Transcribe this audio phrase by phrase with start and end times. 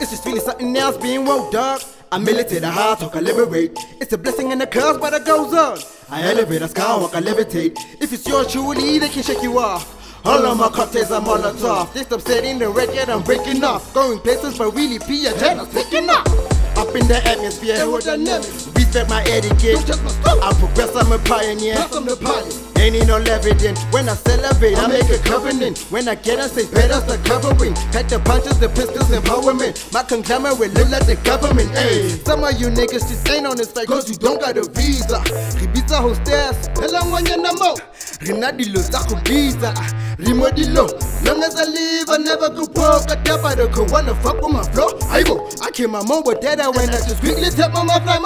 [0.00, 1.80] It's just feeling something else being woke dog.
[2.12, 3.78] I militate, I high talk, I liberate.
[4.00, 5.78] It's a blessing and a curse, but it goes on.
[6.10, 7.78] I elevate, I skywalk, I levitate.
[8.00, 9.94] If it's yours, truly, they can shake you off.
[10.26, 11.22] All of my cocktails are
[11.58, 11.92] top.
[11.92, 13.92] This upsetting the record, I'm breaking off.
[13.92, 15.36] Going places, but really, P.A.
[15.38, 16.28] Jen is picking up.
[16.76, 18.74] Up in the atmosphere, aerodynamics.
[18.76, 19.90] Respect my etiquette.
[20.24, 21.76] I progress, I'm a pioneer.
[21.92, 22.73] I'm the pilot.
[22.84, 23.80] Ain't need no evidence.
[23.84, 25.78] When I celebrate, I make a covenant.
[25.88, 27.72] When I get on stage, better the covering.
[27.96, 29.90] Pack the punches, the pistols, empowerment.
[29.90, 31.70] My conglomerate look like the government.
[31.70, 34.68] Hey, some of you niggas just ain't on this like cause you don't got a
[34.68, 35.16] visa.
[35.56, 37.72] Ribisa hostess, Elangwanyana mo.
[38.20, 39.72] Rina dilo tsa go bitsa.
[40.20, 40.84] Rimo dilo.
[41.24, 43.08] Long as I live, I never go broke.
[43.08, 44.92] I tap out the wanna fuck with my flow.
[45.08, 45.48] I go.
[45.62, 48.20] I came my mom with that when I just quickly tap on my fly.